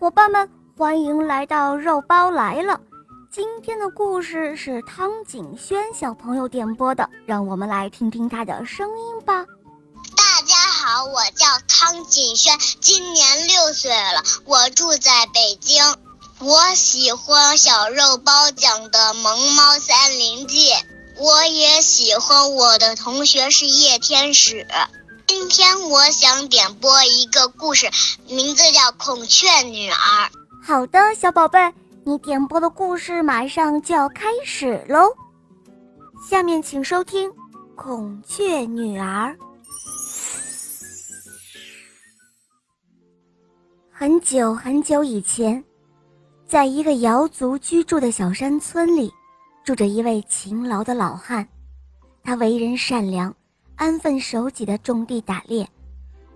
[0.00, 0.48] 伙伴们，
[0.78, 2.80] 欢迎来到肉包来了。
[3.30, 9.44] 今天的故事是汤景轩小朋友点播的，让我们来听听他的声音吧。
[10.16, 15.84] 大家好，我叫汤景轩，今年六岁了，我住在北京。
[16.38, 20.70] 我喜欢小肉包讲的《萌猫森林记》，
[21.18, 24.66] 我也喜欢我的同学是叶天使。
[25.50, 27.90] 天我想点播一个故事，
[28.28, 29.96] 名字叫《孔雀女儿》。
[30.64, 31.74] 好的，小宝贝，
[32.04, 35.12] 你点播的故事马上就要开始喽。
[36.30, 37.28] 下面请收听
[37.74, 39.36] 《孔雀女儿》。
[43.90, 45.62] 很久很久以前，
[46.46, 49.12] 在一个瑶族居住的小山村里，
[49.64, 51.46] 住着一位勤劳的老汉，
[52.22, 53.34] 他为人善良。
[53.80, 55.66] 安分守己的种地打猎，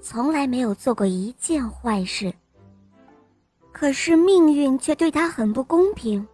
[0.00, 2.32] 从来没有做过一件坏事。
[3.72, 6.24] 可是命运却对他很不公平，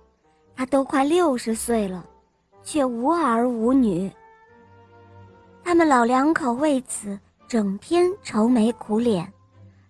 [0.55, 2.05] 他都快六十岁了，
[2.63, 4.13] 却无儿无女。
[5.65, 9.33] 他们老两口为此整天愁眉苦脸，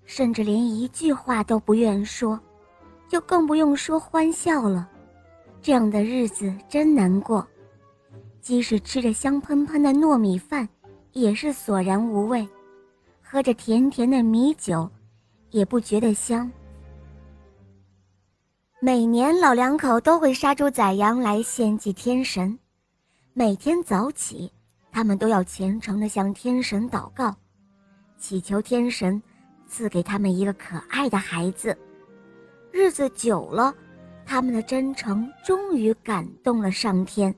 [0.05, 2.39] 甚至连一句话都不愿说，
[3.09, 4.89] 就更不用说欢笑了。
[5.61, 7.45] 这样的日子真难过，
[8.41, 10.69] 即使吃着香喷喷的糯米饭。
[11.19, 12.49] 也是索然无味，
[13.21, 14.89] 喝着甜甜的米酒，
[15.51, 16.49] 也不觉得香。
[18.81, 22.57] 每年老两口都会杀猪宰羊来献祭天神，
[23.33, 24.49] 每天早起，
[24.93, 27.35] 他们都要虔诚地向天神祷告，
[28.17, 29.21] 祈求天神
[29.67, 31.77] 赐给他们一个可爱的孩子。
[32.71, 33.75] 日子久了，
[34.25, 37.35] 他们的真诚终于感动了上天。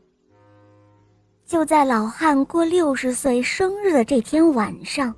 [1.50, 5.12] 就在老汉过六十岁生日的这天晚上，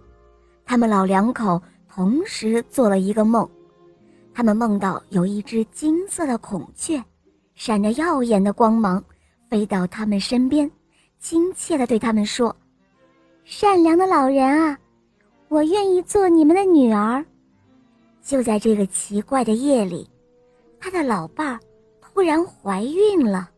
[0.64, 3.46] 他们老两口同时做了一个梦。
[4.32, 7.04] 他们梦到有一只金色的孔雀，
[7.54, 9.04] 闪着耀眼的光芒，
[9.50, 10.70] 飞到他们身边，
[11.18, 12.56] 亲切地对他们说
[13.44, 14.78] ：“善良的老人啊，
[15.48, 17.22] 我愿意做你们的女儿。”
[18.24, 20.08] 就在这个奇怪的夜里，
[20.80, 21.60] 他的老伴儿
[22.00, 23.50] 突然怀孕了。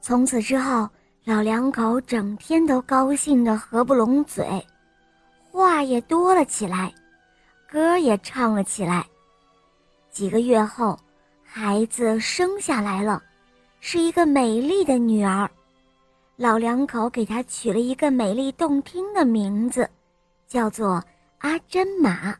[0.00, 0.88] 从此之后。
[1.26, 4.62] 老两口整天都高兴得合不拢嘴，
[5.50, 6.92] 话也多了起来，
[7.66, 9.02] 歌也唱了起来。
[10.10, 10.98] 几个月后，
[11.42, 13.22] 孩子生下来了，
[13.80, 15.50] 是一个美丽的女儿。
[16.36, 19.88] 老两口给她取了一个美丽动听的名字，
[20.46, 21.02] 叫做
[21.38, 22.36] 阿珍玛。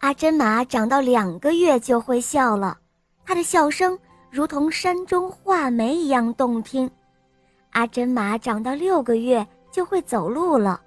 [0.00, 2.76] 阿珍玛长到两个月就会笑了，
[3.24, 3.96] 她的笑声
[4.32, 6.90] 如同山中画眉一样动听。
[7.76, 10.80] 阿珍玛长到六个月就会走路了，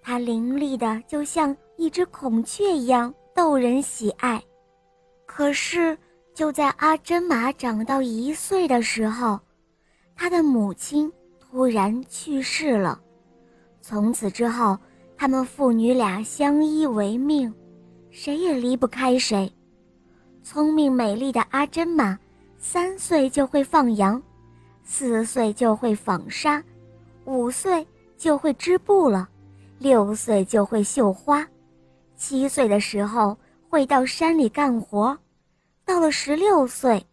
[0.00, 4.40] 它伶俐的就像一只孔雀一样逗人喜爱。
[5.26, 5.98] 可是
[6.32, 9.40] 就在阿珍玛长到一岁的时候，
[10.14, 13.00] 她的母亲突然去世了。
[13.80, 14.78] 从此之后，
[15.16, 17.52] 他们父女俩相依为命，
[18.10, 19.52] 谁也离不开谁。
[20.44, 22.16] 聪明美丽的阿珍玛，
[22.56, 24.22] 三岁就会放羊。
[24.84, 26.62] 四岁就会纺纱，
[27.24, 27.84] 五岁
[28.16, 29.28] 就会织布了，
[29.78, 31.46] 六岁就会绣花，
[32.16, 33.36] 七岁的时候
[33.68, 35.18] 会到山里干活，
[35.84, 37.04] 到了十六岁，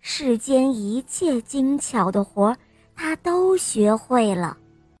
[0.00, 2.56] 世间一切精巧的活，
[2.96, 4.56] 他都学会了。